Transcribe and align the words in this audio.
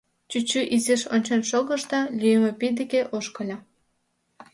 Чӱчӱ 0.29 0.61
изиш 0.75 1.01
ончен 1.13 1.41
шогыш 1.49 1.81
да 1.91 1.99
лӱйымӧ 2.19 2.51
пий 2.59 2.73
деке 2.79 3.01
ошкыльо. 3.17 3.57